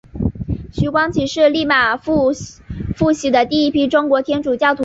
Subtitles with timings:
[0.73, 2.31] 徐光启是利玛窦
[2.95, 4.79] 付洗的第一批中国天主教徒之一。